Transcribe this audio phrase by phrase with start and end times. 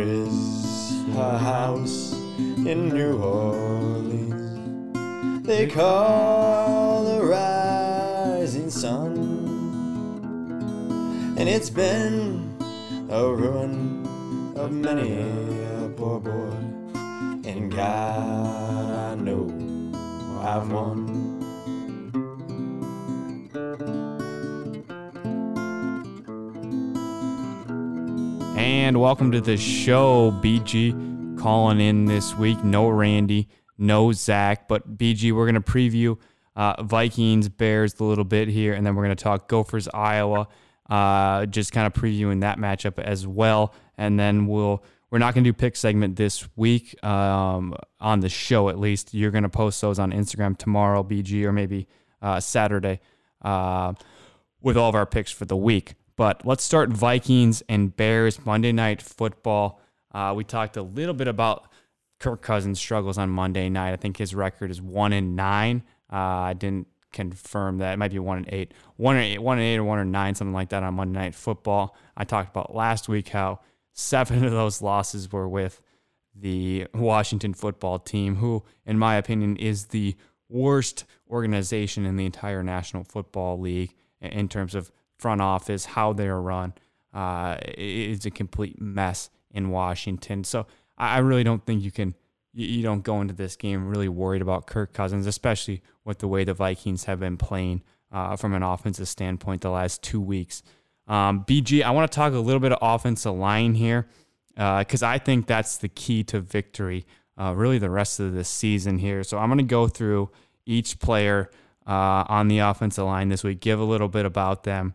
[0.00, 2.12] is a house
[2.66, 3.90] in New Orleans
[5.50, 9.16] they call the rising sun,
[11.36, 12.56] and it's been
[13.10, 14.06] a ruin
[14.54, 16.52] of many a poor boy.
[17.50, 19.50] And God, I know
[20.40, 20.99] I've won.
[28.90, 31.38] And welcome to the show, BG.
[31.38, 32.64] Calling in this week.
[32.64, 33.46] No Randy,
[33.78, 36.18] no Zach, but BG, we're going to preview
[36.56, 40.48] uh, Vikings, Bears a little bit here, and then we're going to talk Gophers, Iowa.
[40.88, 45.44] Uh, just kind of previewing that matchup as well, and then we'll we're not going
[45.44, 48.70] to do pick segment this week um, on the show.
[48.70, 51.86] At least you're going to post those on Instagram tomorrow, BG, or maybe
[52.20, 52.98] uh, Saturday,
[53.40, 53.92] uh,
[54.60, 55.94] with all of our picks for the week.
[56.20, 59.80] But let's start Vikings and Bears Monday Night Football.
[60.12, 61.72] Uh, we talked a little bit about
[62.18, 63.94] Kirk Cousins' struggles on Monday night.
[63.94, 65.82] I think his record is one and nine.
[66.12, 67.94] Uh, I didn't confirm that.
[67.94, 70.12] It might be one and eight, one and eight, one and eight, or one and
[70.12, 71.96] nine, something like that on Monday Night Football.
[72.14, 73.60] I talked about last week how
[73.94, 75.80] seven of those losses were with
[76.34, 80.16] the Washington football team, who, in my opinion, is the
[80.50, 86.40] worst organization in the entire National Football League in terms of front office, how they're
[86.40, 86.74] run.
[87.12, 90.44] Uh, it's a complete mess in Washington.
[90.44, 92.14] So I really don't think you can
[92.52, 96.42] you don't go into this game really worried about Kirk Cousins, especially with the way
[96.42, 100.62] the Vikings have been playing uh, from an offensive standpoint the last two weeks.
[101.06, 104.08] Um, BG, I want to talk a little bit of offensive line here
[104.54, 107.06] because uh, I think that's the key to victory,
[107.38, 109.22] uh, really the rest of the season here.
[109.22, 110.30] So I'm going to go through
[110.66, 111.50] each player
[111.86, 114.94] uh, on the offensive line this week, give a little bit about them,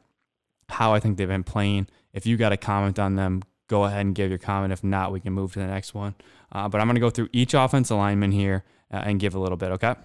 [0.70, 1.88] how I think they've been playing.
[2.14, 4.74] If you got a comment on them, go ahead and give your comment.
[4.74, 6.16] If not, we can move to the next one.
[6.52, 9.40] Uh, but I'm going to go through each offense alignment here uh, and give a
[9.40, 9.96] little bit, okay?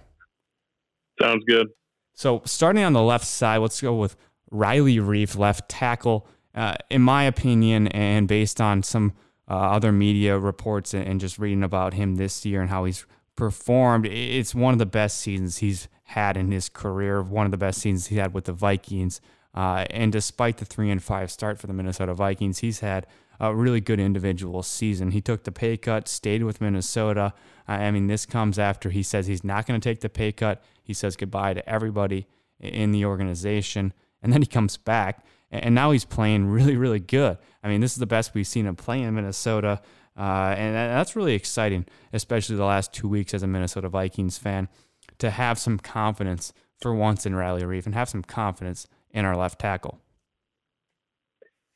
[1.21, 1.67] Sounds good.
[2.13, 4.15] So starting on the left side, let's go with
[4.49, 6.27] Riley Reiff, left tackle.
[6.53, 9.13] Uh, in my opinion, and based on some
[9.49, 13.05] uh, other media reports and, and just reading about him this year and how he's
[13.37, 17.57] performed, it's one of the best seasons he's had in his career, one of the
[17.57, 19.21] best seasons he had with the Vikings.
[19.53, 23.05] Uh, and despite the three and five start for the Minnesota Vikings, he's had
[23.39, 25.11] a really good individual season.
[25.11, 27.33] He took the pay cut, stayed with Minnesota.
[27.67, 30.63] I mean, this comes after he says he's not going to take the pay cut.
[30.83, 32.27] He says goodbye to everybody
[32.59, 37.37] in the organization, and then he comes back, and now he's playing really, really good.
[37.63, 39.81] I mean, this is the best we've seen him play in Minnesota,
[40.17, 44.69] uh, and that's really exciting, especially the last two weeks as a Minnesota Vikings fan,
[45.17, 49.35] to have some confidence for once in Riley Reiff and have some confidence in our
[49.35, 49.99] left tackle.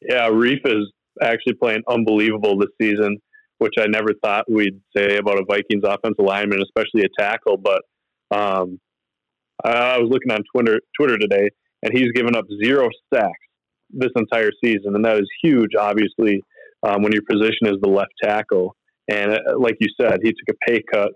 [0.01, 0.91] Yeah, Reiff is
[1.21, 3.17] actually playing unbelievable this season,
[3.57, 7.57] which I never thought we'd say about a Vikings offensive lineman, especially a tackle.
[7.57, 7.81] But
[8.35, 8.79] um,
[9.63, 11.49] I was looking on Twitter Twitter today,
[11.81, 13.31] and he's given up zero sacks
[13.89, 15.71] this entire season, and that is huge.
[15.79, 16.41] Obviously,
[16.83, 18.75] um, when your position is the left tackle,
[19.09, 21.11] and uh, like you said, he took a pay cut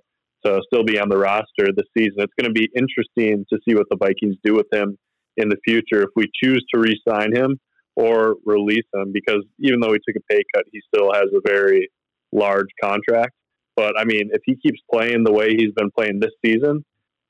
[0.45, 2.15] to still be on the roster this season.
[2.19, 4.97] It's going to be interesting to see what the Vikings do with him
[5.39, 7.59] in the future if we choose to re-sign him
[7.95, 11.41] or release him because even though he took a pay cut, he still has a
[11.45, 11.89] very
[12.31, 13.33] large contract.
[13.75, 16.83] But I mean, if he keeps playing the way he's been playing this season,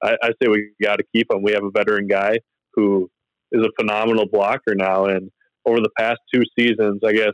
[0.03, 1.43] I, I say we got to keep him.
[1.43, 2.39] We have a veteran guy
[2.73, 3.09] who
[3.51, 5.31] is a phenomenal blocker now, and
[5.65, 7.33] over the past two seasons, I guess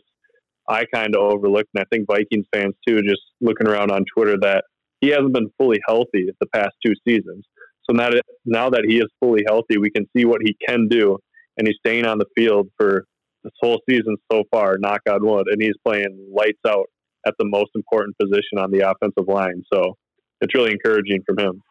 [0.68, 4.38] I kind of overlooked, and I think Vikings fans too, just looking around on Twitter,
[4.42, 4.64] that
[5.02, 7.46] he hasn't been fully healthy the past two seasons.
[7.90, 10.88] So now that now that he is fully healthy, we can see what he can
[10.88, 11.18] do,
[11.58, 13.06] and he's staying on the field for
[13.44, 14.78] this whole season so far.
[14.80, 16.88] Knock on wood, and he's playing lights out
[17.26, 19.64] at the most important position on the offensive line.
[19.74, 19.98] So
[20.42, 21.62] it's really encouraging from him.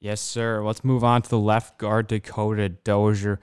[0.00, 0.64] Yes, sir.
[0.64, 3.38] Let's move on to the left guard, Dakota Dozier.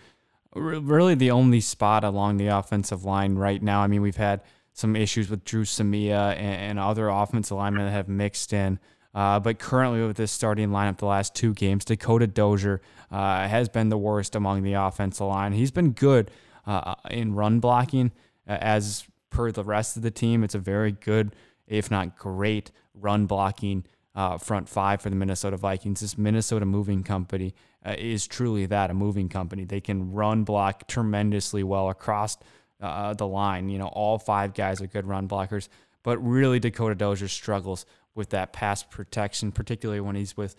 [0.56, 3.82] Really, the only spot along the offensive line right now.
[3.82, 4.42] I mean, we've had
[4.74, 8.80] some issues with Dru Samia and, and other offensive linemen that have mixed in.
[9.14, 13.70] Uh, but currently, with this starting lineup, the last two games, Dakota Dozier uh, has
[13.70, 15.54] been the worst among the offensive line.
[15.54, 16.30] He's been good
[16.66, 18.12] uh, in run blocking,
[18.48, 20.44] uh, as per the rest of the team.
[20.44, 21.36] It's a very good,
[21.68, 26.02] if not great, run blocking uh, front five for the Minnesota Vikings.
[26.02, 27.56] This Minnesota moving company
[27.86, 29.64] uh, is truly that a moving company.
[29.64, 32.38] They can run block tremendously well across
[32.80, 33.70] the line.
[33.70, 35.70] You know, all five guys are good run blockers.
[36.04, 37.86] But really, Dakota Dozier struggles
[38.18, 40.56] with that pass protection, particularly when he's with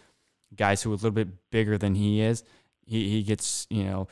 [0.57, 2.45] guys who are a little bit bigger than he is.
[2.87, 4.09] He, he gets, you know,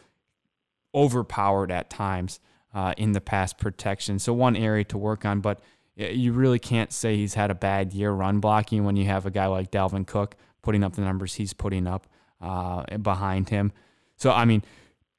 [0.95, 2.41] overpowered at times
[2.75, 4.19] uh, in the pass protection.
[4.19, 5.61] So one area to work on, but
[5.97, 9.31] you really can't say he's had a bad year run blocking when you have a
[9.31, 12.07] guy like Dalvin Cook putting up the numbers he's putting up
[12.41, 13.73] uh, behind him.
[14.17, 14.63] So, I mean,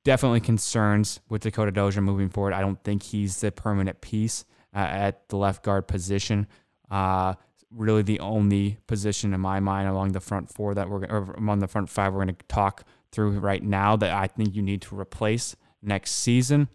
[0.03, 2.53] definitely concerns with Dakota Dozier moving forward.
[2.53, 4.45] I don't think he's the permanent piece
[4.75, 6.47] uh, at the left guard position.
[6.91, 7.33] Uh,
[7.74, 11.60] really, the only position in my mind along the front four that we're or among
[11.60, 14.81] the front five we're going to talk through right now that I think you need
[14.84, 16.69] to replace next season.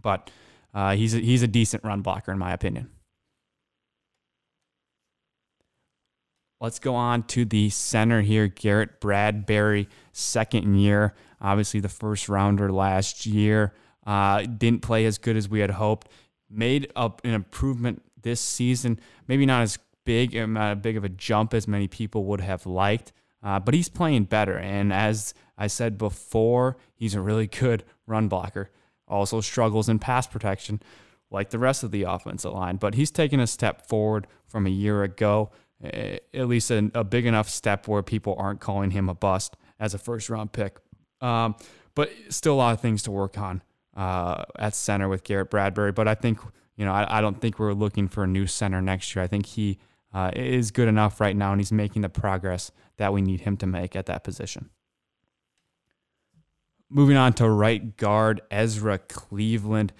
[0.00, 0.30] But
[0.72, 2.90] uh, he's a, he's a decent run blocker in my opinion.
[6.60, 11.14] Let's go on to the center here, Garrett Bradbury, second year.
[11.40, 13.74] Obviously, the first rounder last year.
[14.06, 16.08] Uh, didn't play as good as we had hoped.
[16.48, 18.98] Made up an improvement this season.
[19.28, 22.66] Maybe not as big, not as big of a jump as many people would have
[22.66, 23.12] liked,
[23.42, 24.56] uh, but he's playing better.
[24.56, 28.70] And as I said before, he's a really good run blocker.
[29.06, 30.82] Also struggles in pass protection,
[31.30, 32.76] like the rest of the offensive line.
[32.76, 35.50] But he's taken a step forward from a year ago.
[35.82, 39.56] Eh, at least a, a, big enough step where people aren't calling him a bust
[39.78, 40.78] as a first round pick.
[41.20, 41.56] Um,
[41.94, 43.62] but still a lot of things to work on
[43.96, 45.92] uh, at center with Garrett Bradbury.
[45.92, 46.38] But I think,
[46.76, 49.22] you know, I, I, don't think we're looking for a new center next year.
[49.22, 49.78] I think he
[50.14, 53.56] uh, is good enough right now and he's making the progress that we need him
[53.58, 54.70] to make at that position.
[56.88, 59.92] Moving on to right guard, Ezra Cleveland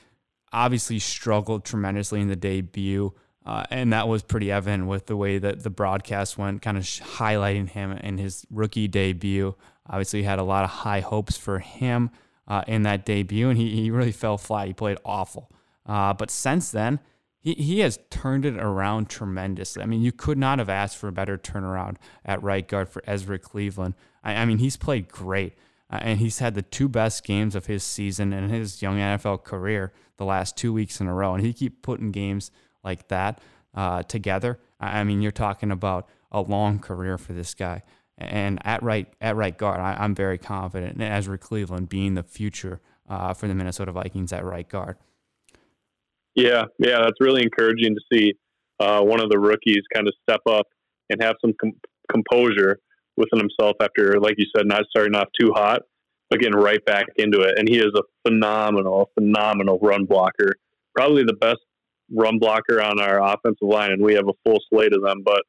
[0.53, 3.13] obviously struggled tremendously in the debut.
[3.45, 6.85] Uh, and that was pretty evident with the way that the broadcast went, kind of
[6.85, 9.55] highlighting him in his rookie debut.
[9.87, 12.11] Obviously, had a lot of high hopes for him
[12.49, 14.67] uh, in that debut, and he, he really fell flat.
[14.67, 15.51] He played awful.
[15.85, 17.01] Uh, but since then,
[17.45, 19.83] he, he has turned it around tremendously.
[19.83, 23.03] I mean, you could not have asked for a better turnaround at right guard for
[23.07, 23.95] Ezra Cleveland.
[24.25, 25.53] I, I mean, he's played great,
[25.91, 29.45] uh, and he's had the two best games of his season and his young NFL
[29.45, 31.35] career the last two weeks in a row.
[31.35, 32.51] And he keep putting games
[32.83, 33.41] like that
[33.75, 37.83] uh, together, I mean, you're talking about a long career for this guy.
[38.17, 42.23] And at right at right guard, I, am very confident in Ezra Cleveland being the
[42.23, 44.97] future uh, for the Minnesota Vikings at right guard.
[46.35, 48.35] Yeah, yeah, that's really encouraging to see
[48.81, 50.67] uh, one of the rookies kind of step up
[51.11, 51.79] and have some com-
[52.11, 52.79] composure
[53.17, 55.83] within himself after, like you said, not starting off too hot,
[56.31, 57.59] but getting right back into it.
[57.59, 60.55] And he is a phenomenal, phenomenal run blocker.
[60.97, 61.61] Probably the best
[62.13, 65.23] run blocker on our offensive line, and we have a full slate of them.
[65.25, 65.43] But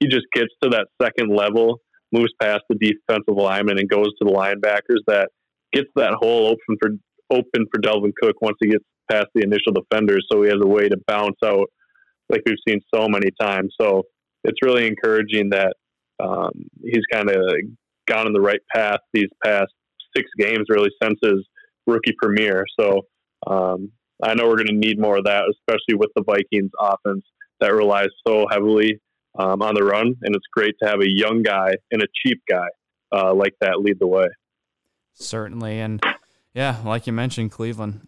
[0.00, 1.80] he just gets to that second level,
[2.12, 5.00] moves past the defensive lineman, and goes to the linebackers.
[5.06, 5.28] That
[5.72, 6.90] gets that hole open for
[7.30, 10.26] open for Dalvin Cook once he gets past the initial defenders.
[10.30, 11.66] So he has a way to bounce out,
[12.28, 13.74] like we've seen so many times.
[13.80, 14.04] So
[14.44, 15.74] it's really encouraging that
[16.20, 16.52] um,
[16.82, 17.36] he's kind of
[18.06, 19.72] gone in the right path these past
[20.16, 21.46] six games, really since his
[21.86, 22.64] rookie premiere.
[22.78, 23.02] So
[23.46, 23.90] um,
[24.22, 27.24] I know we're going to need more of that, especially with the Vikings offense
[27.60, 29.00] that relies so heavily
[29.38, 30.14] um, on the run.
[30.22, 32.68] And it's great to have a young guy and a cheap guy
[33.12, 34.26] uh, like that lead the way.
[35.14, 35.80] Certainly.
[35.80, 36.02] And
[36.54, 38.07] yeah, like you mentioned, Cleveland,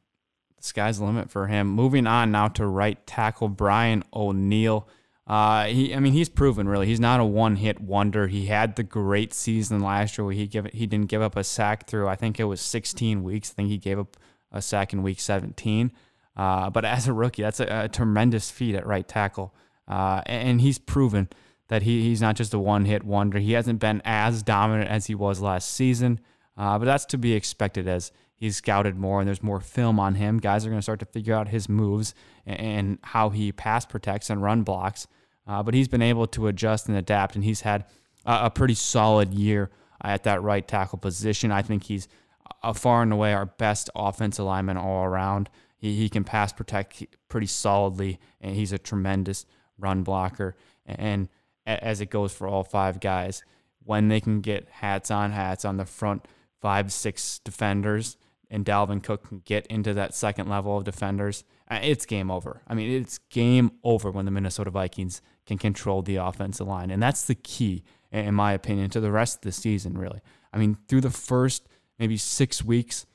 [0.61, 1.69] the sky's the limit for him.
[1.69, 4.89] Moving on now to right tackle Brian O'Neill.
[5.27, 8.27] Uh, he, I mean, he's proven really he's not a one-hit wonder.
[8.27, 11.45] He had the great season last year where he give he didn't give up a
[11.45, 13.51] sack through I think it was 16 weeks.
[13.51, 14.17] I think he gave up
[14.53, 15.93] a sack in week 17.
[16.37, 19.55] Uh, but as a rookie, that's a, a tremendous feat at right tackle.
[19.87, 21.29] Uh, and he's proven
[21.69, 23.39] that he, he's not just a one hit wonder.
[23.39, 26.21] He hasn't been as dominant as he was last season,
[26.57, 30.15] uh, but that's to be expected as he's scouted more and there's more film on
[30.15, 30.39] him.
[30.39, 32.15] Guys are going to start to figure out his moves
[32.47, 35.07] and, how he pass protects and run blocks.
[35.47, 37.85] Uh, but he's been able to adjust and adapt, and he's had
[38.25, 39.71] a, a pretty solid year
[40.03, 41.53] at that right tackle position.
[41.53, 42.09] I think he's
[42.63, 45.51] a far and away our best offensive lineman all around.
[45.77, 49.45] He, he can pass protect pretty solidly, and he's a tremendous
[49.79, 50.57] run blocker.
[50.87, 51.29] And
[51.67, 53.43] as it goes for all five guys,
[53.85, 56.27] when they can get hats on hats on the front
[56.61, 58.17] five, six defenders,
[58.51, 62.63] and Dalvin Cook can get into that second level of defenders, uh, it's game over.
[62.67, 66.91] I mean, it's game over when the Minnesota Vikings can control the offensive line.
[66.91, 70.21] And that's the key, in my opinion, to the rest of the season, really.
[70.53, 73.07] I mean, through the first maybe six weeks,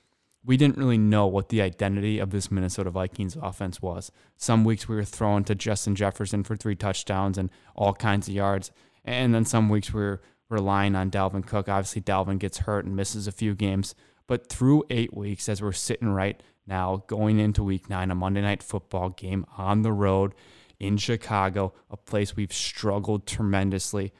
[0.46, 4.12] we didn't really know what the identity of this Minnesota Vikings offense was.
[4.38, 8.36] Some weeks we were throwing to Justin Jefferson for three touchdowns and all kinds of
[8.36, 8.72] yards.
[9.04, 11.68] And then some weeks we were relying on Dalvin Cook.
[11.68, 13.96] Obviously, Dalvin gets hurt and misses a few games.
[14.28, 18.42] But through eight weeks, as we're sitting right now, going into week nine, a Monday
[18.42, 20.34] night football game on the road
[20.80, 24.14] in Chicago, a place we've struggled tremendously,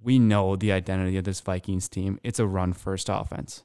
[0.00, 2.18] we know the identity of this Vikings team.
[2.22, 3.64] It's a run first offense.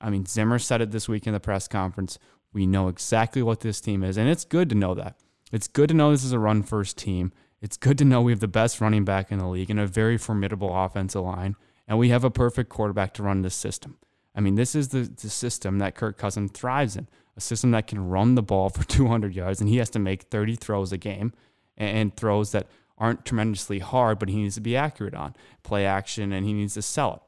[0.00, 2.18] I mean, Zimmer said it this week in the press conference.
[2.52, 5.16] We know exactly what this team is, and it's good to know that.
[5.52, 7.32] It's good to know this is a run first team.
[7.60, 9.86] It's good to know we have the best running back in the league and a
[9.86, 11.56] very formidable offensive line,
[11.86, 13.98] and we have a perfect quarterback to run this system.
[14.38, 17.88] I mean, this is the, the system that Kirk Cousins thrives in a system that
[17.88, 20.96] can run the ball for 200 yards, and he has to make 30 throws a
[20.96, 21.32] game
[21.76, 25.84] and, and throws that aren't tremendously hard, but he needs to be accurate on play
[25.84, 27.22] action and he needs to sell it.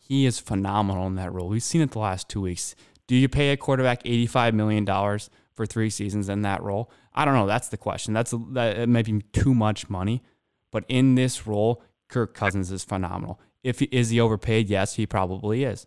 [0.00, 1.48] He is phenomenal in that role.
[1.48, 2.74] We've seen it the last two weeks.
[3.06, 4.86] Do you pay a quarterback $85 million
[5.52, 6.90] for three seasons in that role?
[7.14, 7.46] I don't know.
[7.46, 8.12] That's the question.
[8.12, 10.22] That's that it be too much money,
[10.72, 13.40] but in this role, Kirk Cousins is phenomenal.
[13.62, 14.68] If he, is he overpaid?
[14.68, 15.86] Yes, he probably is.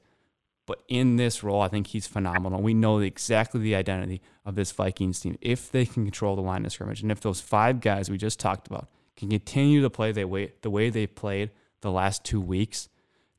[0.67, 2.61] But in this role, I think he's phenomenal.
[2.61, 6.65] We know exactly the identity of this Vikings team if they can control the line
[6.65, 10.11] of scrimmage, and if those five guys we just talked about can continue to play
[10.11, 11.49] the way the way they played
[11.81, 12.89] the last two weeks,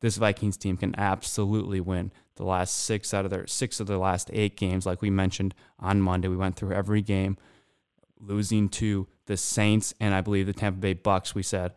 [0.01, 3.99] this Vikings team can absolutely win the last six out of their six of the
[3.99, 4.87] last eight games.
[4.87, 7.37] Like we mentioned on Monday, we went through every game,
[8.19, 11.35] losing to the Saints and I believe the Tampa Bay Bucks.
[11.35, 11.75] We said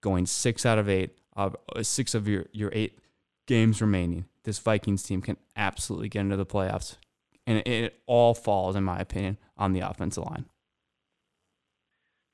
[0.00, 2.98] going six out of eight of uh, six of your your eight
[3.46, 4.26] games remaining.
[4.44, 6.96] This Vikings team can absolutely get into the playoffs,
[7.46, 10.46] and it, all falls, in my opinion, on the offensive line.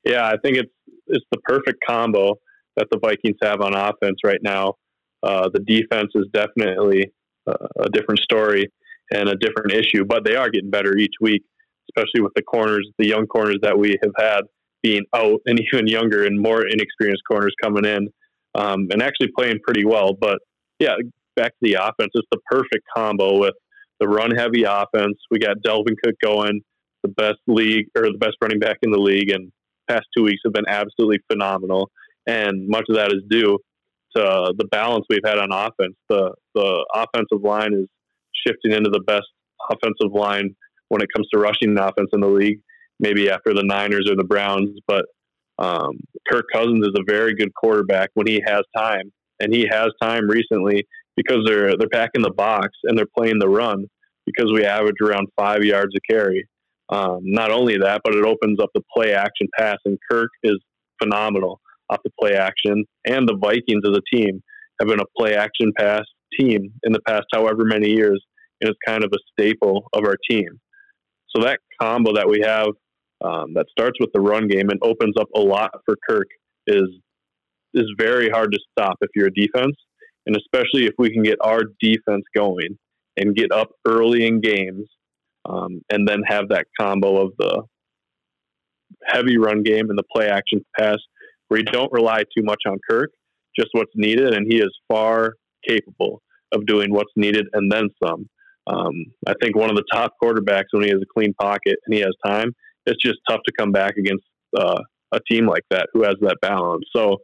[0.05, 0.71] Yeah, I think it's
[1.07, 2.35] it's the perfect combo
[2.75, 4.75] that the Vikings have on offense right now.
[5.23, 7.11] Uh, the defense is definitely
[7.47, 8.71] uh, a different story
[9.13, 11.43] and a different issue, but they are getting better each week,
[11.89, 14.41] especially with the corners, the young corners that we have had
[14.81, 18.07] being out, and even younger and more inexperienced corners coming in
[18.55, 20.13] um, and actually playing pretty well.
[20.13, 20.39] But
[20.81, 20.95] yeah,
[21.35, 23.53] back to the offense, it's the perfect combo with
[23.99, 25.15] the run heavy offense.
[25.29, 26.61] We got Dalvin Cook going,
[27.03, 29.51] the best league or the best running back in the league, and
[29.87, 31.91] past two weeks have been absolutely phenomenal.
[32.25, 33.59] And much of that is due
[34.15, 35.95] to the balance we've had on offense.
[36.09, 37.87] The the offensive line is
[38.45, 39.27] shifting into the best
[39.69, 40.55] offensive line
[40.89, 42.59] when it comes to rushing offense in the league.
[42.99, 45.05] Maybe after the Niners or the Browns, but
[45.57, 49.89] um, Kirk Cousins is a very good quarterback when he has time, and he has
[50.01, 53.85] time recently because they're they're packing the box and they're playing the run
[54.25, 56.47] because we average around five yards a carry.
[56.89, 60.59] Um, not only that, but it opens up the play action pass, and Kirk is
[61.01, 62.85] phenomenal off the play action.
[63.05, 64.41] And the Vikings as a team
[64.79, 66.03] have been a play action pass
[66.39, 68.23] team in the past however many years,
[68.59, 70.59] and it's kind of a staple of our team.
[71.29, 72.67] So that combo that we have
[73.23, 76.27] um, that starts with the run game and opens up a lot for Kirk
[76.67, 76.89] is
[77.73, 79.75] is very hard to stop if you're a defense,
[80.25, 82.77] and especially if we can get our defense going
[83.17, 84.87] and get up early in games
[85.45, 87.63] um, and then have that combo of the
[89.05, 90.97] heavy run game and the play action pass
[91.47, 93.11] where you don't rely too much on Kirk,
[93.57, 95.33] just what's needed, and he is far
[95.67, 96.21] capable
[96.53, 98.27] of doing what's needed and then some.
[98.67, 98.93] Um,
[99.27, 102.01] I think one of the top quarterbacks when he has a clean pocket and he
[102.01, 102.53] has time,
[102.85, 104.23] it's just tough to come back against
[104.57, 104.79] uh,
[105.11, 106.85] a team like that who has that balance.
[106.95, 107.17] So,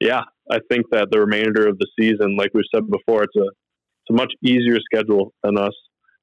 [0.00, 3.46] yeah, I think that the remainder of the season, like we said before, it's a
[3.46, 5.74] it's a much easier schedule than us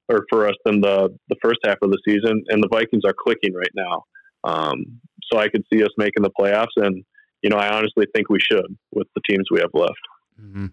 [0.08, 3.14] or for us than the the first half of the season, and the Vikings are
[3.18, 4.04] clicking right now.
[4.44, 7.04] Um, so I could see us making the playoffs, and
[7.42, 9.92] you know I honestly think we should with the teams we have left.
[10.40, 10.66] Mm-hmm.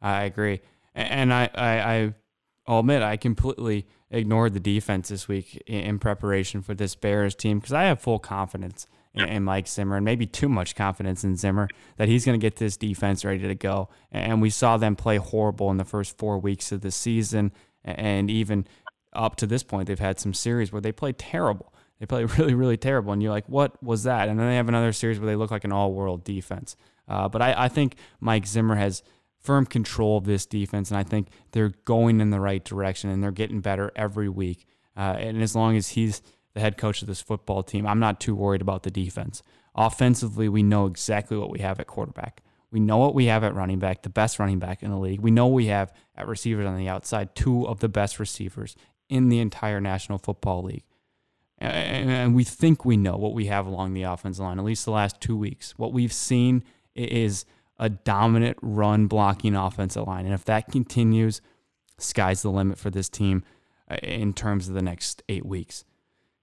[0.00, 0.60] I agree,
[0.94, 2.14] and I, I
[2.66, 7.58] I'll admit I completely ignored the defense this week in preparation for this Bears team
[7.58, 8.86] because I have full confidence
[9.20, 12.56] in, Mike Zimmer and maybe too much confidence in Zimmer that he's going to get
[12.56, 13.88] this defense ready to go.
[14.12, 17.52] And we saw them play horrible in the first four weeks of the season
[17.84, 18.66] and even
[19.12, 21.72] up to this point, they've had some series where they play terrible.
[21.98, 24.68] They play really, really terrible, and you're like, "What was that?" And then they have
[24.68, 26.76] another series where they look like an all-world defense.
[27.08, 29.02] Uh, but I, I think Mike Zimmer has
[29.40, 33.22] firm control of this defense, and I think they're going in the right direction, and
[33.22, 34.66] they're getting better every week.
[34.96, 36.22] Uh, and as long as he's
[36.54, 39.42] the head coach of this football team, I'm not too worried about the defense.
[39.74, 42.42] Offensively, we know exactly what we have at quarterback.
[42.70, 45.20] We know what we have at running back, the best running back in the league.
[45.20, 48.76] We know we have at receivers on the outside, two of the best receivers
[49.08, 50.84] in the entire National Football League.
[51.60, 54.92] And we think we know what we have along the offensive line, at least the
[54.92, 55.74] last two weeks.
[55.76, 56.62] What we've seen
[56.94, 57.44] is
[57.78, 60.24] a dominant run blocking offensive line.
[60.24, 61.40] And if that continues,
[61.98, 63.42] sky's the limit for this team
[63.90, 65.84] uh, in terms of the next eight weeks.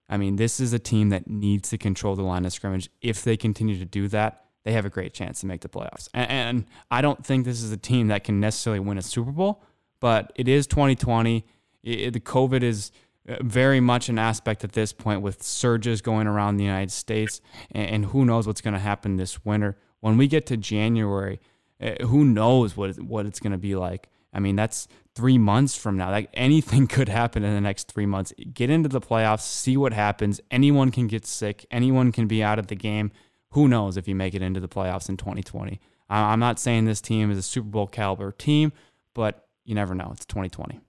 [0.08, 2.90] I mean, this is a team that needs to control the line of scrimmage.
[3.02, 6.10] If they continue to do that, they have a great chance to make the playoffs.
[6.14, 9.32] And, and, I don't think this is a team that can necessarily win a Super
[9.32, 9.64] Bowl,
[10.00, 11.46] but it is 2020.
[11.84, 12.92] It, the COVID is
[13.30, 17.42] uh, very much an aspect at this point with surges going around the United States,
[17.72, 19.78] and, and who knows what's going to happen this winter.
[20.00, 21.40] When we get to January,
[21.82, 24.10] uh, who knows what what it's going to be like?
[24.34, 26.12] I mean, that's three months from now.
[26.12, 28.34] Like anything could happen in the next three months.
[28.54, 30.42] Get into the playoffs, see what happens.
[30.52, 33.12] Anyone can get sick, anyone can be out of the game.
[33.52, 35.80] Who knows if you make it into the playoffs in 2020?
[36.10, 38.74] I'm not saying this team is a Super Bowl caliber team,
[39.14, 40.12] but you never know.
[40.12, 40.80] It's 2020.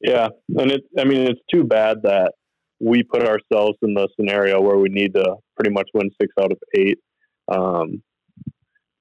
[0.00, 0.82] Yeah, and it.
[0.98, 2.32] I mean, it's too bad that
[2.80, 6.50] we put ourselves in the scenario where we need to pretty much win six out
[6.50, 6.98] of eight,
[7.48, 8.02] um,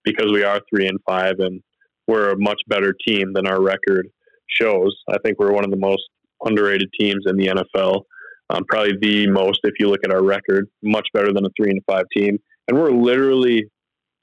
[0.03, 1.61] because we are three and five, and
[2.11, 4.07] we're a much better team than our record
[4.47, 4.95] shows.
[5.09, 6.03] I think we're one of the most
[6.43, 8.01] underrated teams in the NFL.
[8.49, 11.71] Um, probably the most if you look at our record, much better than a three
[11.71, 12.37] and five team,
[12.67, 13.65] and we're literally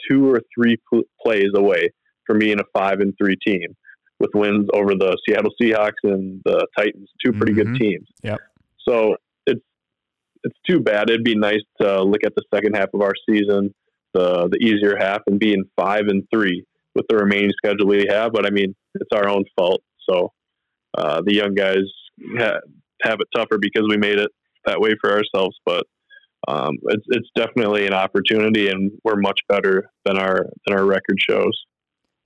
[0.08, 1.88] two or three pl- plays away
[2.26, 3.74] from being a five and three team
[4.20, 7.72] with wins over the Seattle Seahawks and the Titans, two pretty mm-hmm.
[7.72, 8.06] good teams.
[8.22, 8.38] Yep.
[8.86, 9.16] So
[9.46, 9.64] it's
[10.44, 11.08] it's too bad.
[11.08, 13.74] It'd be nice to look at the second half of our season,
[14.12, 16.64] the the easier half, and being five and three
[16.98, 18.32] with the remaining schedule we have.
[18.32, 19.82] But I mean, it's our own fault.
[20.10, 20.32] So
[20.96, 21.84] uh, the young guys
[22.38, 22.60] ha-
[23.02, 24.30] have it tougher because we made it
[24.66, 25.56] that way for ourselves.
[25.64, 25.86] But
[26.48, 31.16] um, it's it's definitely an opportunity, and we're much better than our than our record
[31.28, 31.52] shows.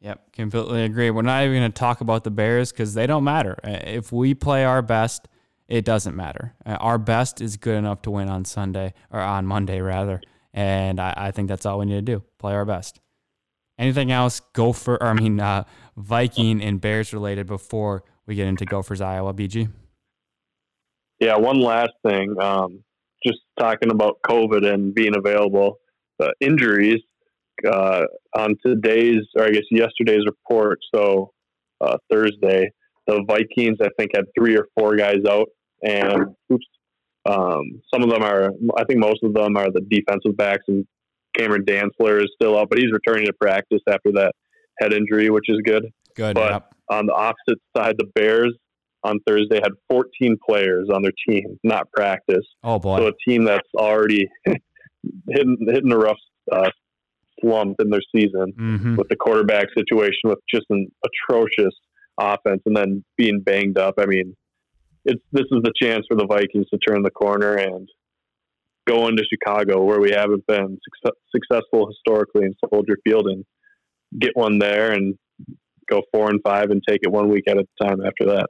[0.00, 1.10] Yep, completely agree.
[1.10, 3.56] We're not even going to talk about the Bears because they don't matter.
[3.62, 5.28] Uh, if we play our best,
[5.68, 6.54] it doesn't matter.
[6.66, 10.20] Uh, our best is good enough to win on Sunday or on Monday rather,
[10.52, 13.00] and I, I think that's all we need to do: play our best.
[13.78, 14.40] Anything else?
[14.52, 15.64] Gopher, or I mean, uh,
[15.96, 19.68] Viking and Bears related before we get into Gophers Iowa BG.
[21.20, 22.34] Yeah, one last thing.
[22.40, 22.82] Um,
[23.24, 25.78] just talking about COVID and being available.
[26.20, 27.00] Uh, injuries
[27.70, 28.02] uh,
[28.36, 31.32] on today's, or I guess yesterday's report, so
[31.80, 32.70] uh, Thursday,
[33.06, 35.48] the Vikings, I think, had three or four guys out.
[35.82, 36.66] And oops,
[37.28, 40.86] um, some of them are, I think most of them are the defensive backs, and
[41.36, 44.32] Cameron Dantzler is still out, but he's returning to practice after that
[44.80, 45.86] head injury, which is good.
[46.16, 46.34] Good.
[46.34, 46.74] But yep.
[46.90, 48.54] on the opposite side, the Bears
[49.04, 52.46] on Thursday had 14 players on their team, not practice.
[52.62, 52.98] Oh boy!
[52.98, 54.28] So a team that's already
[55.28, 56.18] hitting hitting a rough
[56.50, 56.70] uh,
[57.40, 58.96] slump in their season mm-hmm.
[58.96, 61.74] with the quarterback situation, with just an atrocious
[62.18, 63.94] offense, and then being banged up.
[63.98, 64.36] I mean,
[65.04, 67.88] it's this is the chance for the Vikings to turn the corner and
[68.86, 73.44] go into Chicago, where we haven't been success, successful historically in Soldier Field, and
[74.18, 75.16] get one there and
[75.90, 78.46] go four and five and take it one week at a time after that.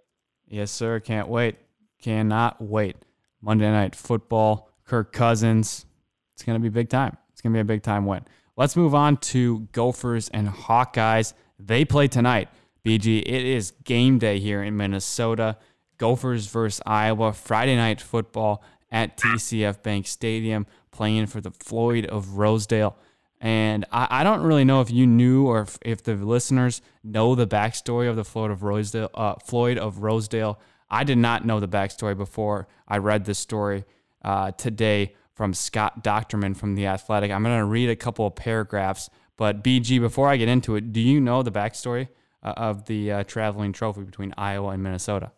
[0.47, 1.01] Yes, sir.
[1.01, 1.57] Can't wait.
[2.01, 2.97] Cannot wait.
[3.41, 4.69] Monday night football.
[4.85, 5.87] Kirk Cousins.
[6.35, 7.17] It's going to be big time.
[7.33, 8.23] It's going to be a big time win.
[8.57, 11.33] Let's move on to Gophers and Hawkeyes.
[11.59, 12.49] They play tonight.
[12.85, 15.57] BG, it is game day here in Minnesota.
[15.99, 17.33] Gophers versus Iowa.
[17.33, 18.63] Friday night football
[18.93, 22.97] at TCF Bank Stadium, playing for the Floyd of Rosedale.
[23.41, 27.35] And I, I don't really know if you knew or if, if, the listeners know
[27.35, 29.11] the backstory of the Floyd of Rosedale.
[29.15, 30.61] Uh, Floyd of Rosedale.
[30.89, 33.85] I did not know the backstory before I read this story
[34.23, 37.33] uh, today from Scott Dochterman from The Athletic.
[37.33, 39.09] I'm going to read a couple of paragraphs.
[39.37, 42.09] But BG, before I get into it, do you know the backstory
[42.43, 45.33] uh, of the uh, traveling trophy between Iowa and Minnesota?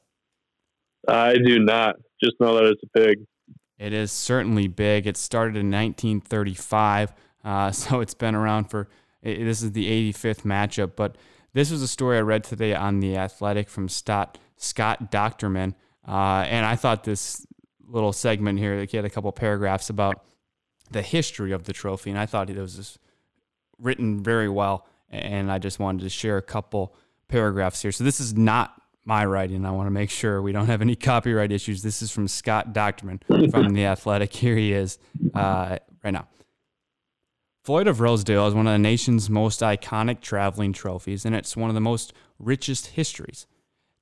[1.07, 1.97] I do not.
[2.23, 3.25] Just know that it's a pig.
[3.79, 5.07] It is certainly big.
[5.07, 7.13] It started in 1935,
[7.45, 8.89] uh, so it's been around for.
[9.23, 11.17] It, this is the 85th matchup, but
[11.55, 15.75] this was a story I read today on the Athletic from Scott Scott Dochterman,
[16.07, 17.47] uh, and I thought this
[17.87, 18.85] little segment here.
[18.85, 20.25] He had a couple paragraphs about
[20.91, 22.99] the history of the trophy, and I thought it was just
[23.79, 24.87] written very well.
[25.11, 26.95] And I just wanted to share a couple
[27.29, 27.93] paragraphs here.
[27.93, 29.64] So this is not my writing.
[29.64, 31.83] I want to make sure we don't have any copyright issues.
[31.83, 34.33] This is from Scott Dochterman from The Athletic.
[34.33, 34.99] Here he is
[35.35, 36.29] uh, right now.
[37.64, 41.71] Floyd of Rosedale is one of the nation's most iconic traveling trophies, and it's one
[41.71, 43.47] of the most richest histories.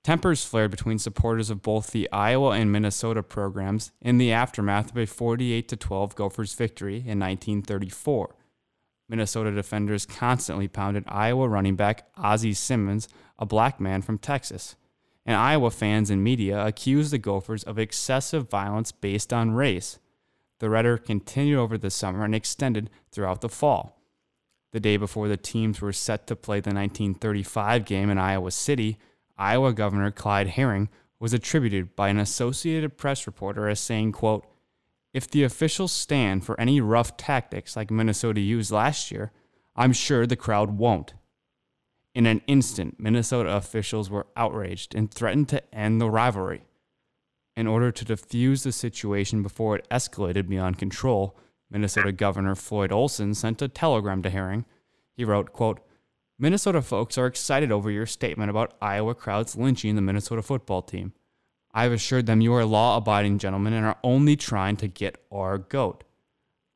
[0.03, 4.97] Tempers flared between supporters of both the Iowa and Minnesota programs in the aftermath of
[4.97, 8.35] a 48 12 Gophers victory in 1934.
[9.09, 14.75] Minnesota defenders constantly pounded Iowa running back Ozzie Simmons, a black man from Texas.
[15.25, 19.99] And Iowa fans and media accused the Gophers of excessive violence based on race.
[20.59, 24.01] The rhetoric continued over the summer and extended throughout the fall.
[24.73, 28.99] The day before the teams were set to play the 1935 game in Iowa City,
[29.37, 34.47] Iowa Governor Clyde Herring was attributed by an Associated Press reporter as saying, quote,
[35.13, 39.31] if the officials stand for any rough tactics like Minnesota used last year,
[39.77, 41.15] I'm sure the crowd won't.
[42.15, 46.65] In an instant, Minnesota officials were outraged and threatened to end the rivalry.
[47.57, 51.39] In order to defuse the situation before it escalated beyond control,
[51.71, 54.67] Minnesota Governor Floyd Olson sent a telegram to Herring.
[55.15, 55.81] He wrote, quote,
[56.39, 61.13] Minnesota folks are excited over your statement about Iowa crowds lynching the Minnesota football team.
[61.73, 65.57] I've assured them you are law abiding gentlemen and are only trying to get our
[65.57, 66.05] goat.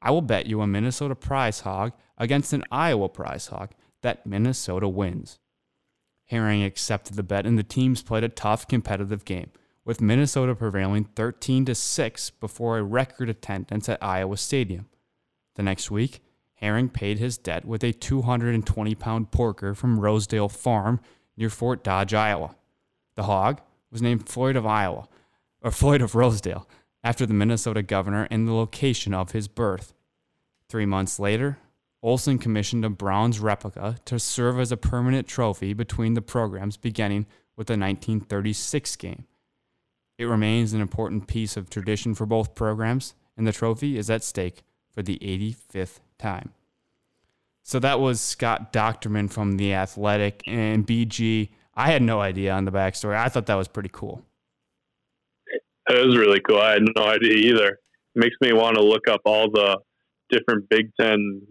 [0.00, 3.72] I will bet you a Minnesota prize hog against an Iowa prize hog
[4.06, 5.40] that Minnesota wins.
[6.26, 9.50] Herring accepted the bet and the teams played a tough competitive game,
[9.84, 14.86] with Minnesota prevailing 13 to 6 before a record attendance at Iowa Stadium.
[15.56, 16.22] The next week,
[16.54, 21.00] Herring paid his debt with a 220 pound porker from Rosedale Farm
[21.36, 22.54] near Fort Dodge, Iowa.
[23.16, 25.08] The hog was named Floyd of Iowa,
[25.62, 26.68] or Floyd of Rosedale,
[27.02, 29.94] after the Minnesota governor and the location of his birth.
[30.68, 31.58] Three months later,
[32.06, 37.26] Olson commissioned a bronze replica to serve as a permanent trophy between the programs beginning
[37.56, 39.24] with the 1936 game.
[40.16, 44.22] It remains an important piece of tradition for both programs, and the trophy is at
[44.22, 46.52] stake for the 85th time.
[47.64, 51.48] So that was Scott Dochterman from The Athletic and BG.
[51.74, 53.16] I had no idea on the backstory.
[53.16, 54.24] I thought that was pretty cool.
[55.88, 56.60] It was really cool.
[56.60, 57.66] I had no idea either.
[57.66, 57.78] It
[58.14, 59.80] makes me want to look up all the
[60.30, 61.42] different Big Ten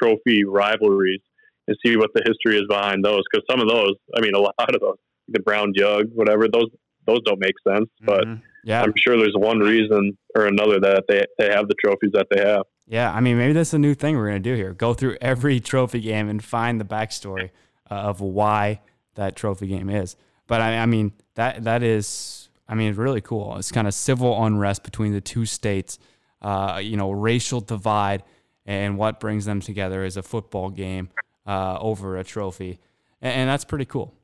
[0.00, 1.20] trophy rivalries
[1.66, 3.22] and see what the history is behind those.
[3.30, 4.96] Because some of those, I mean, a lot of those,
[5.28, 6.68] the Brown Jug, whatever, those
[7.06, 7.88] those don't make sense.
[8.02, 8.42] But mm-hmm.
[8.64, 12.26] yeah, I'm sure there's one reason or another that they they have the trophies that
[12.30, 12.62] they have.
[12.86, 14.72] Yeah, I mean, maybe that's a new thing we're gonna do here.
[14.72, 17.50] Go through every trophy game and find the backstory
[17.90, 18.80] uh, of why
[19.14, 20.16] that trophy game is.
[20.46, 23.56] But I, I mean, that that is, I mean, really cool.
[23.56, 25.98] It's kind of civil unrest between the two states.
[26.42, 28.22] Uh, you know, racial divide
[28.66, 31.10] and what brings them together is a football game
[31.46, 32.78] uh, over a trophy,
[33.20, 34.14] and, and, that's pretty cool.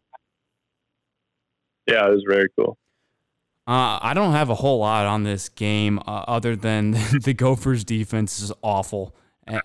[1.87, 2.79] Yeah, it was very cool.
[3.67, 7.85] Uh, I don't have a whole lot on this game uh, other than the Gophers'
[7.85, 9.15] defense is awful,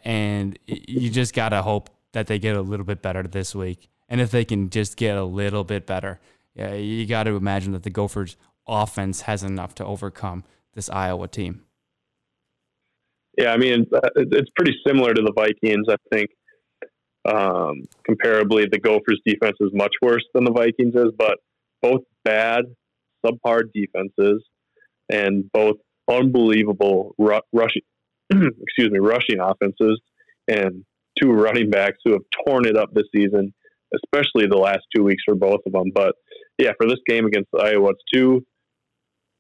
[0.04, 3.90] and you just gotta hope that they get a little bit better this week.
[4.08, 6.20] And if they can just get a little bit better,
[6.56, 11.28] yeah, you got to imagine that the Gophers' offense has enough to overcome this Iowa
[11.28, 11.64] team.
[13.38, 15.88] Yeah, I mean, it's pretty similar to the Vikings.
[15.90, 16.30] I think
[17.26, 21.38] um, comparably, the Gophers' defense is much worse than the Vikings is, but
[21.82, 22.66] both bad,
[23.26, 24.44] subpar defenses,
[25.10, 25.78] and both
[26.10, 27.82] unbelievable ru- rushing,
[28.32, 30.00] excuse me, rushing offenses,
[30.48, 30.86] and
[31.20, 33.54] two running backs who have torn it up this season,
[33.94, 35.92] especially the last two weeks for both of them.
[35.94, 36.16] But
[36.58, 38.46] yeah, for this game against Iowa, it's two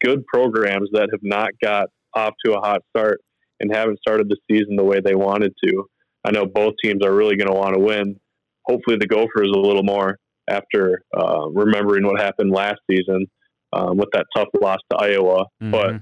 [0.03, 3.21] good programs that have not got off to a hot start
[3.59, 5.85] and haven't started the season the way they wanted to.
[6.23, 8.19] I know both teams are really going to want to win.
[8.65, 10.17] Hopefully, the Gophers a little more
[10.49, 13.27] after uh, remembering what happened last season
[13.73, 15.45] um, with that tough loss to Iowa.
[15.61, 15.71] Mm-hmm.
[15.71, 15.95] But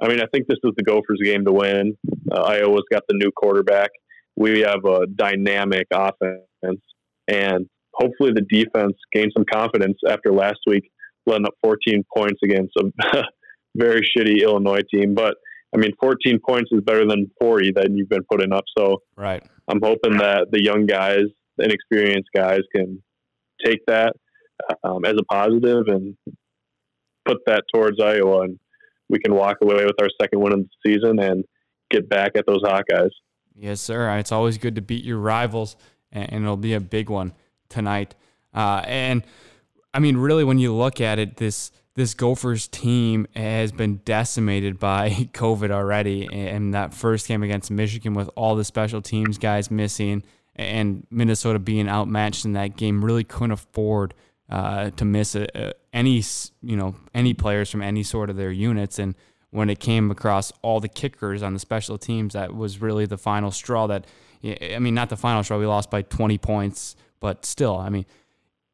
[0.00, 1.96] I mean, I think this is the Gophers' game to win.
[2.30, 3.90] Uh, Iowa's got the new quarterback.
[4.36, 6.82] We have a dynamic offense,
[7.28, 10.90] and hopefully, the defense gains some confidence after last week,
[11.26, 13.22] letting up 14 points against a
[13.76, 15.14] very shitty Illinois team.
[15.14, 15.36] But
[15.74, 18.64] I mean, 14 points is better than 40 that you've been putting up.
[18.78, 19.42] So right.
[19.68, 21.24] I'm hoping that the young guys,
[21.56, 23.02] the inexperienced guys, can
[23.64, 24.14] take that
[24.84, 26.16] um, as a positive and
[27.24, 28.58] put that towards Iowa, and
[29.08, 31.44] we can walk away with our second win of the season and
[31.90, 33.10] get back at those Hawkeyes.
[33.56, 34.16] Yes, sir.
[34.18, 35.76] It's always good to beat your rivals,
[36.12, 37.32] and it'll be a big one
[37.68, 38.14] tonight.
[38.52, 39.24] Uh, and
[39.92, 44.78] I mean, really, when you look at it, this this Gophers team has been decimated
[44.78, 46.28] by COVID already.
[46.32, 50.24] And that first game against Michigan with all the special teams guys missing
[50.56, 54.14] and Minnesota being outmatched in that game really couldn't afford
[54.48, 56.22] uh, to miss a, a, any
[56.62, 58.98] you know any players from any sort of their units.
[58.98, 59.14] And
[59.50, 63.18] when it came across all the kickers on the special teams, that was really the
[63.18, 63.86] final straw.
[63.86, 64.06] That
[64.44, 65.58] I mean, not the final straw.
[65.58, 68.04] We lost by 20 points, but still, I mean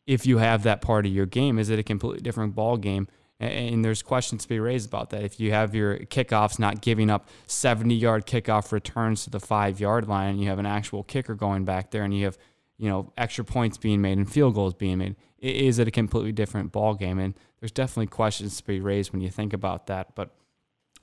[0.07, 3.09] if you have that part of your game, is it a completely different ball game?
[3.39, 5.23] And there's questions to be raised about that.
[5.23, 9.81] If you have your kickoffs not giving up 70 yard kickoff returns to the five
[9.81, 12.37] yard line, and you have an actual kicker going back there, and you have
[12.77, 16.33] you know extra points being made and field goals being made, is it a completely
[16.33, 17.19] different ball game?
[17.19, 20.15] And there's definitely questions to be raised when you think about that.
[20.15, 20.35] But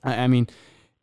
[0.04, 0.46] I mean,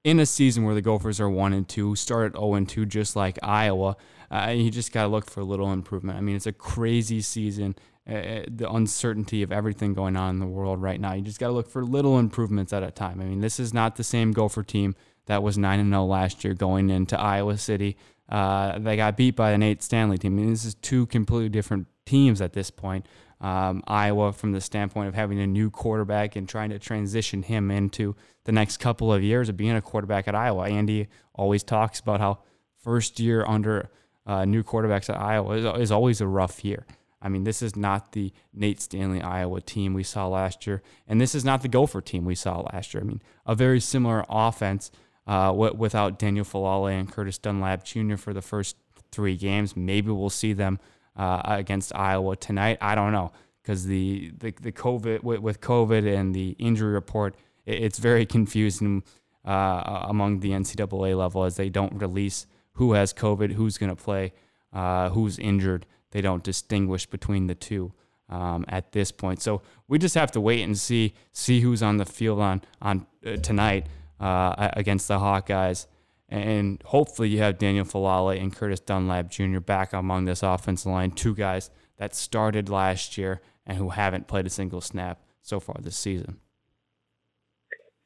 [0.05, 3.15] in a season where the Gophers are one and two, started 0 and two, just
[3.15, 3.97] like Iowa,
[4.35, 6.17] uh, you just got to look for a little improvement.
[6.17, 7.75] I mean, it's a crazy season
[8.07, 11.13] uh, the uncertainty of everything going on in the world right now.
[11.13, 13.19] You just got to look for little improvements at a time.
[13.19, 14.95] I mean, this is not the same Gopher team
[15.25, 17.97] that was 9 and 0 last year going into Iowa City.
[18.29, 20.37] Uh, they got beat by a Nate Stanley team.
[20.37, 23.07] I mean, this is two completely different teams at this point.
[23.41, 27.71] Um, Iowa, from the standpoint of having a new quarterback and trying to transition him
[27.71, 30.69] into the next couple of years of being a quarterback at Iowa.
[30.69, 32.39] Andy always talks about how
[32.77, 33.89] first year under
[34.25, 36.85] uh, new quarterbacks at Iowa is, is always a rough year.
[37.21, 41.19] I mean, this is not the Nate Stanley Iowa team we saw last year, and
[41.19, 43.01] this is not the Gopher team we saw last year.
[43.01, 44.91] I mean, a very similar offense
[45.25, 48.15] uh, without Daniel Faalele and Curtis Dunlap Jr.
[48.15, 48.75] for the first
[49.11, 49.75] three games.
[49.75, 50.79] Maybe we'll see them
[51.15, 52.77] uh, against Iowa tonight.
[52.81, 57.35] I don't know because the, the the COVID with, COVID and the injury report,
[57.65, 59.03] it, it's very confusing
[59.43, 64.01] uh, among the NCAA level as they don't release who has COVID, who's going to
[64.01, 64.33] play,
[64.71, 65.85] uh, who's injured.
[66.11, 67.93] They don't distinguish between the two
[68.29, 69.41] um, at this point.
[69.41, 73.05] So we just have to wait and see see who's on the field on on
[73.25, 73.87] uh, tonight
[74.19, 75.87] uh, against the Hawkeyes.
[76.27, 79.59] And hopefully you have Daniel Faalele and Curtis Dunlap Jr.
[79.59, 84.47] back among this offensive line, two guys that started last year and who haven't played
[84.47, 86.39] a single snap so far this season.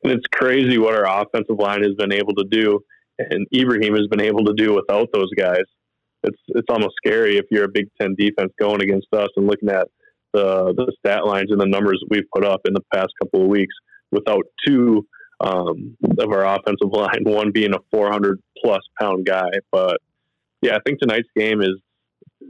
[0.03, 2.84] It's crazy what our offensive line has been able to do,
[3.19, 5.63] and Ibrahim has been able to do without those guys.
[6.23, 9.69] It's it's almost scary if you're a Big Ten defense going against us and looking
[9.69, 9.88] at
[10.34, 13.43] the the stat lines and the numbers that we've put up in the past couple
[13.43, 13.75] of weeks
[14.12, 15.05] without two
[15.39, 19.49] um, of our offensive line, one being a 400 plus pound guy.
[19.71, 19.97] But
[20.62, 21.75] yeah, I think tonight's game is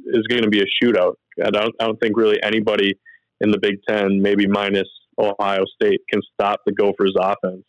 [0.06, 1.14] is going to be a shootout.
[1.44, 2.94] I don't, I don't think really anybody
[3.42, 7.64] in the Big Ten, maybe minus Ohio State, can stop the Gophers' offense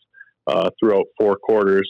[0.47, 1.89] uh, throughout four quarters.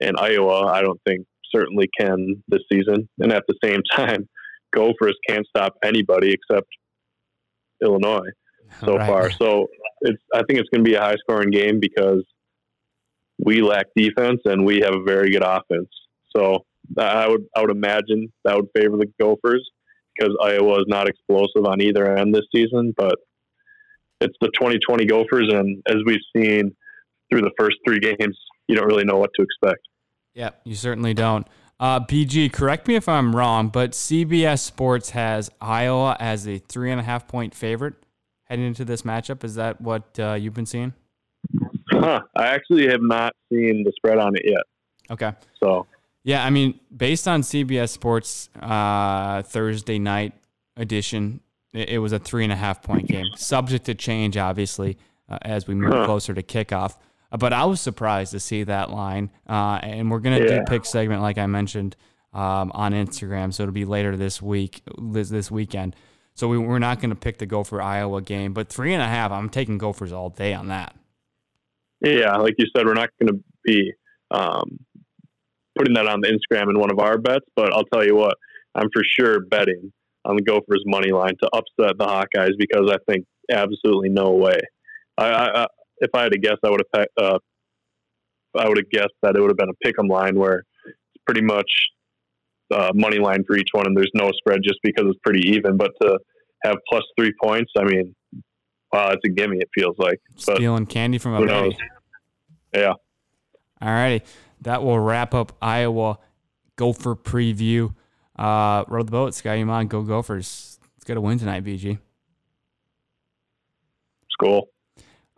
[0.00, 3.08] And Iowa, I don't think certainly can this season.
[3.18, 4.28] And at the same time,
[4.72, 6.68] Gophers can't stop anybody except
[7.82, 8.30] Illinois
[8.84, 9.06] so right.
[9.06, 9.30] far.
[9.30, 9.66] So
[10.02, 12.24] it's I think it's going to be a high scoring game because
[13.42, 15.88] we lack defense and we have a very good offense.
[16.36, 16.64] So
[16.98, 19.68] I would I would imagine that would favor the Gophers
[20.16, 22.94] because Iowa is not explosive on either end this season.
[22.96, 23.16] But
[24.20, 26.74] it's the 2020 Gophers, and as we've seen
[27.30, 29.80] through the first three games, you don't really know what to expect.
[30.34, 31.46] Yeah, you certainly don't.
[31.78, 36.90] Uh, BG, correct me if I'm wrong, but CBS Sports has Iowa as a three
[36.90, 37.94] and a half point favorite
[38.44, 39.44] heading into this matchup.
[39.44, 40.92] Is that what uh, you've been seeing?
[41.90, 42.20] Huh.
[42.36, 44.62] I actually have not seen the spread on it yet.
[45.10, 45.32] Okay.
[45.58, 45.86] So.
[46.22, 50.34] Yeah, I mean, based on CBS Sports uh, Thursday night
[50.76, 51.40] edition,
[51.72, 54.98] it, it, was a three and a half point game, subject to change, obviously,
[55.30, 56.04] uh, as we move huh.
[56.04, 56.96] closer to kickoff.
[57.38, 60.58] But I was surprised to see that line, uh, and we're gonna yeah.
[60.58, 61.96] do pick segment like I mentioned
[62.32, 65.96] um, on Instagram, so it'll be later this week, this, this weekend.
[66.34, 69.06] So we, we're not going to pick the Gopher Iowa game, but three and a
[69.06, 70.94] half, I'm taking Gophers all day on that.
[72.00, 73.92] Yeah, like you said, we're not going to be
[74.30, 74.78] um,
[75.76, 78.36] putting that on the Instagram in one of our bets, but I'll tell you what,
[78.74, 79.92] I'm for sure betting
[80.24, 84.58] on the Gophers money line to upset the Hawkeyes because I think absolutely no way.
[85.18, 85.66] I, I,
[86.00, 87.38] if I had to guess, I would have uh,
[88.58, 91.42] I would have guessed that it would have been a pick'em line where it's pretty
[91.42, 91.70] much
[92.72, 95.76] uh, money line for each one, and there's no spread just because it's pretty even.
[95.76, 96.18] But to
[96.64, 98.14] have plus three points, I mean,
[98.92, 99.58] wow, it's a gimme.
[99.58, 101.76] It feels like but stealing candy from a baby.
[102.74, 102.94] Yeah.
[103.82, 104.24] All righty,
[104.60, 106.18] that will wrap up Iowa
[106.76, 107.94] Gopher preview.
[108.36, 110.78] Uh, row the boat, Sky on, go Gophers.
[110.96, 111.98] Let's get a win tonight, BG.
[114.22, 114.68] It's cool.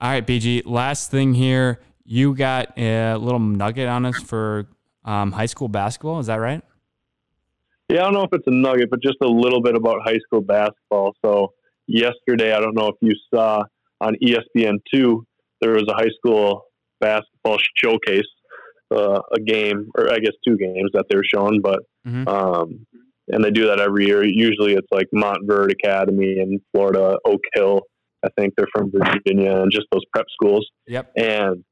[0.02, 0.62] All right, BG.
[0.66, 4.66] Last thing here, you got a little nugget on us for
[5.04, 6.18] um, high school basketball.
[6.18, 6.60] Is that right?
[7.88, 10.18] Yeah, I don't know if it's a nugget, but just a little bit about high
[10.26, 11.14] school basketball.
[11.24, 11.52] So
[11.86, 13.62] yesterday, I don't know if you saw
[14.00, 15.24] on ESPN two,
[15.60, 16.64] there was a high school
[16.98, 18.22] basketball showcase,
[18.90, 22.26] uh, a game or I guess two games that they were showing, but mm-hmm.
[22.26, 22.84] um,
[23.28, 24.24] and they do that every year.
[24.24, 27.82] Usually, it's like Montverde Academy in Florida, Oak Hill.
[28.24, 30.68] I think they're from Virginia, and just those prep schools.
[30.86, 31.12] Yep.
[31.16, 31.64] And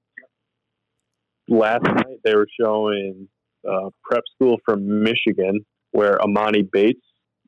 [1.49, 3.29] last night they were showing
[3.69, 7.01] uh, prep school from Michigan, where Emoni Bates,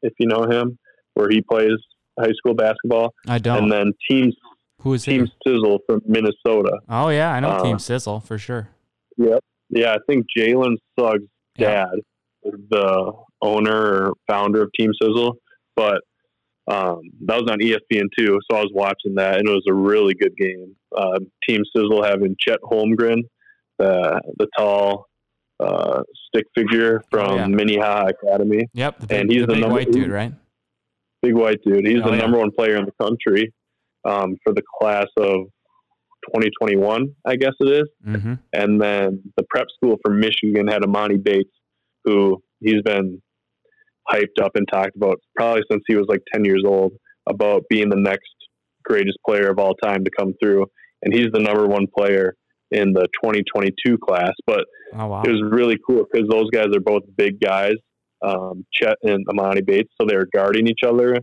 [0.03, 0.79] if you know him,
[1.15, 1.79] where he plays
[2.19, 3.15] high school basketball.
[3.27, 3.65] I don't.
[3.65, 4.33] And then Team
[4.81, 5.33] who is Team he?
[5.47, 6.79] Sizzle from Minnesota.
[6.89, 8.69] Oh yeah, I know uh, Team Sizzle for sure.
[9.17, 9.41] Yep.
[9.71, 11.25] Yeah, I think Jalen Suggs'
[11.57, 11.87] dad
[12.45, 15.37] is the owner or founder of Team Sizzle,
[15.77, 16.03] but
[16.71, 18.39] um, that was on ESPN too.
[18.51, 20.77] So I was watching that, and it was a really good game.
[20.97, 23.23] Uh, Team Sizzle having Chet Holmgren,
[23.81, 25.07] uh, the tall
[25.61, 27.47] uh, stick figure from oh, yeah.
[27.47, 28.69] Minnehaha Academy.
[28.75, 30.33] Yep, big, and he's the, the number, white dude, right?
[31.23, 31.87] Big white dude.
[31.87, 32.23] He's oh, the yeah.
[32.23, 33.53] number one player in the country
[34.05, 35.47] um, for the class of
[36.29, 37.89] 2021, I guess it is.
[38.07, 38.35] Mm-hmm.
[38.53, 41.51] And then the prep school for Michigan had Emoni Bates,
[42.05, 43.21] who he's been
[44.11, 46.93] hyped up and talked about probably since he was like 10 years old
[47.29, 48.31] about being the next
[48.85, 50.67] greatest player of all time to come through.
[51.03, 52.35] And he's the number one player
[52.71, 54.33] in the 2022 class.
[54.47, 55.23] But oh, wow.
[55.23, 57.75] it was really cool because those guys are both big guys.
[58.25, 61.17] um, Chet and Emoni Bates, so they were guarding each other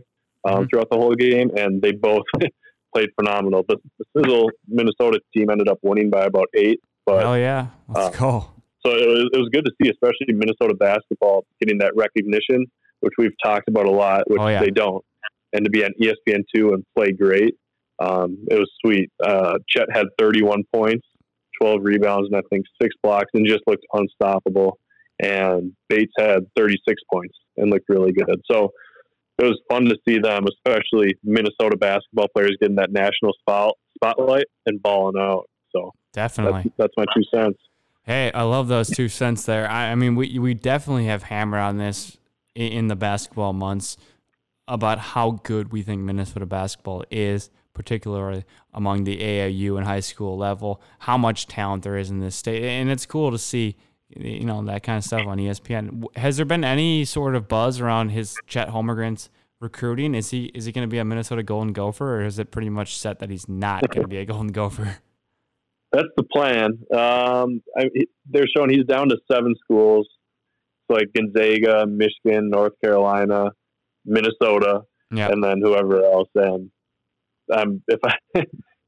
[0.46, 0.70] um, Mhm.
[0.70, 2.24] throughout the whole game, and they both
[2.94, 3.64] played phenomenal.
[3.66, 7.68] The, the Sizzle Minnesota team ended up winning by about eight, but Hell yeah.
[7.88, 8.50] Let's uh, go.
[8.84, 12.66] So it was, it was good to see, especially Minnesota basketball getting that recognition,
[13.00, 14.60] which we've talked about a lot, which Oh, yeah.
[14.60, 15.04] they don't,
[15.52, 17.54] and to be on ESPN two and play great.
[17.98, 19.10] Um, it was sweet.
[19.22, 21.06] Uh, Chet had 31 points,
[21.60, 24.78] 12 rebounds, and I think six blocks, and just looked unstoppable.
[25.22, 28.40] And Bates had 36 points and looked really good.
[28.50, 28.70] So
[29.38, 34.46] it was fun to see them, especially Minnesota basketball players, getting that national spot, spotlight
[34.64, 35.44] and balling out.
[35.76, 36.72] So Definitely.
[36.76, 37.58] that's, that's my two cents.
[38.10, 39.70] Hey, I love those two cents there.
[39.70, 42.18] I, I mean, we we definitely have hammered on this
[42.56, 43.96] in, in the basketball months
[44.66, 48.44] about how good we think Minnesota basketball is, particularly
[48.74, 50.82] among the AAU and high school level.
[50.98, 53.76] How much talent there is in this state, and it's cool to see,
[54.08, 56.04] you know, that kind of stuff on ESPN.
[56.16, 60.16] Has there been any sort of buzz around his Chet Holmgren's recruiting?
[60.16, 62.70] Is he is he going to be a Minnesota Golden Gopher, or is it pretty
[62.70, 64.98] much set that he's not going to be a Golden Gopher?
[65.92, 66.78] That's the plan.
[66.94, 67.88] Um, I,
[68.28, 70.08] they're showing he's down to seven schools,
[70.88, 73.50] It's like Gonzaga, Michigan, North Carolina,
[74.04, 75.28] Minnesota, Yeah.
[75.30, 76.28] and then whoever else.
[76.34, 76.70] And
[77.52, 78.46] um, if I if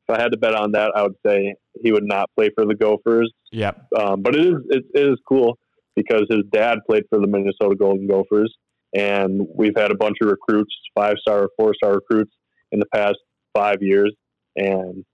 [0.09, 2.75] I had to bet on that, I would say he would not play for the
[2.75, 3.33] Gophers.
[3.51, 3.87] Yep.
[3.99, 5.59] Um, but it is it, it is cool
[5.97, 8.55] because his dad played for the Minnesota Golden Gophers,
[8.95, 12.33] and we've had a bunch of recruits, five star or four star recruits,
[12.71, 13.17] in the past
[13.55, 14.15] five years,
[14.57, 15.05] and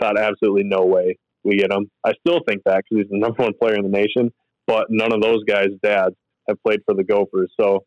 [0.00, 1.90] thought absolutely no way we get him.
[2.04, 4.32] I still think that because he's the number one player in the nation,
[4.66, 6.14] but none of those guys' dads
[6.48, 7.84] have played for the Gophers, so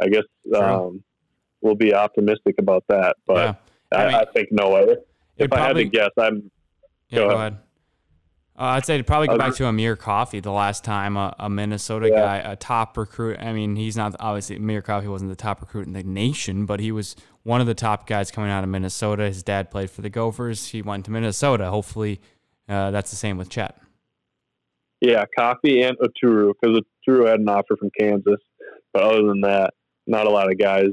[0.00, 0.24] I guess
[0.56, 1.02] um,
[1.60, 3.16] we'll be optimistic about that.
[3.26, 3.56] But
[3.92, 3.98] yeah.
[3.98, 4.96] I, I mean, I think no way.
[5.36, 6.50] If I had to guess, I'm
[7.10, 7.52] Yeah, Go go, ahead.
[7.52, 7.62] ahead.
[8.56, 11.34] Uh, I'd say to probably go Uh, back to Amir Coffey the last time a,
[11.40, 12.20] a Minnesota Yeah.
[12.20, 13.36] guy, a top recruit.
[13.40, 16.78] I mean, he's not obviously Amir Coffey wasn't the top recruit in the nation, but
[16.78, 19.24] he was one of the top guys coming out of Minnesota.
[19.24, 20.68] His dad played for the Gophers.
[20.68, 21.68] He went to Minnesota.
[21.70, 22.20] Hopefully,
[22.68, 23.76] uh, that's the same with Chet.
[25.00, 28.40] Yeah, Coffey and Oturu because Oturu had an offer from Kansas,
[28.92, 29.74] but other than that,
[30.06, 30.86] not a lot of guys.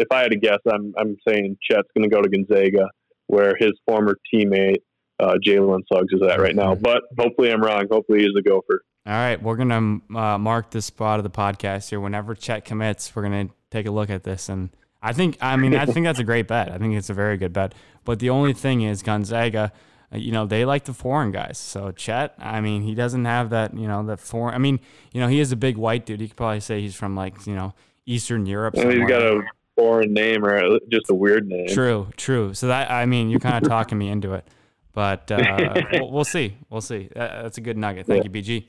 [0.00, 2.88] If I had to guess, I'm I'm saying Chet's going to go to Gonzaga,
[3.28, 4.78] where his former teammate
[5.24, 6.74] uh, Jalen Suggs is at right now.
[6.74, 7.86] But hopefully, I'm wrong.
[7.90, 8.84] Hopefully, he's a Gopher.
[9.06, 12.00] All right, we're gonna uh, mark this spot of the podcast here.
[12.00, 14.70] Whenever Chet commits, we're gonna take a look at this, and
[15.04, 16.72] I think, I mean, I think that's a great bet.
[16.72, 17.74] I think it's a very good bet.
[18.06, 19.70] But the only thing is, Gonzaga,
[20.10, 21.58] uh, you know, they like the foreign guys.
[21.58, 24.54] So Chet, I mean, he doesn't have that, you know, that foreign.
[24.54, 24.80] I mean,
[25.12, 26.22] you know, he is a big white dude.
[26.22, 27.74] You could probably say he's from like, you know,
[28.06, 28.74] Eastern Europe.
[28.74, 29.08] And he's somewhere.
[29.08, 29.42] got a
[29.76, 31.68] foreign name or just a weird name.
[31.68, 32.54] True, true.
[32.54, 34.46] So that I mean, you're kind of talking me into it,
[34.94, 36.56] but uh, we'll, we'll see.
[36.70, 37.08] We'll see.
[37.14, 38.06] That, that's a good nugget.
[38.06, 38.66] Thank you, BG.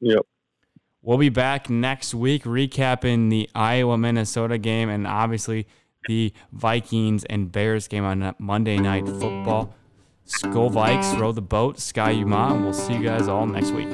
[0.00, 0.26] Yep.
[1.02, 5.66] We'll be back next week recapping the Iowa Minnesota game and obviously
[6.06, 9.74] the Vikings and Bears game on Monday Night Football.
[10.26, 13.88] Skol Vikes, row the boat, Ski-U-Mah, and we'll see you guys all next week.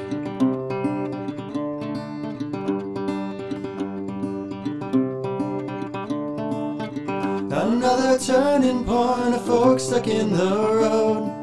[7.49, 11.36] Another turning point, a fork stuck in the road.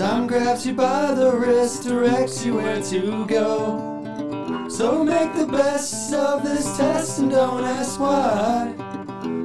[0.00, 4.66] Time grabs you by the wrist, directs you where to go.
[4.70, 8.72] So make the best of this test and don't ask why.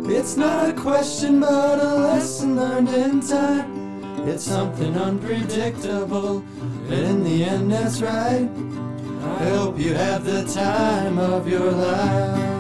[0.10, 4.26] It's not a question, but a lesson learned in time.
[4.30, 6.42] It's something unpredictable,
[6.88, 8.50] but in the end, that's right.
[8.50, 12.55] I hope you have the time of your life.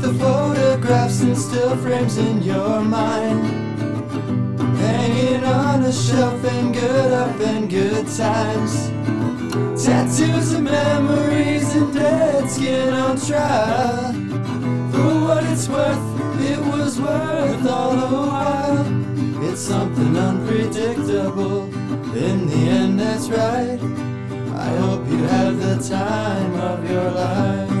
[0.00, 3.46] The photographs and still frames in your mind.
[4.78, 8.90] Hanging on a shelf and good up and good times.
[9.82, 14.12] Tattoos of memories and dead skin on trial.
[14.92, 19.48] For what it's worth, it was worth all the while.
[19.48, 21.64] It's something unpredictable.
[22.14, 23.78] In the end, that's right.
[24.58, 27.75] I hope you have the time of your life.